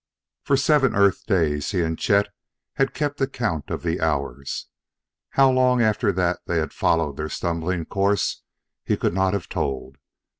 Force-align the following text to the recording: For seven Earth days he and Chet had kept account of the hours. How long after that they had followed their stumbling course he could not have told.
For 0.41 0.57
seven 0.57 0.95
Earth 0.95 1.27
days 1.27 1.69
he 1.69 1.83
and 1.83 1.95
Chet 1.95 2.29
had 2.77 2.95
kept 2.95 3.21
account 3.21 3.69
of 3.69 3.83
the 3.83 4.01
hours. 4.01 4.65
How 5.29 5.51
long 5.51 5.79
after 5.83 6.11
that 6.11 6.39
they 6.47 6.57
had 6.57 6.73
followed 6.73 7.17
their 7.17 7.29
stumbling 7.29 7.85
course 7.85 8.41
he 8.83 8.97
could 8.97 9.13
not 9.13 9.33
have 9.33 9.47
told. 9.47 9.97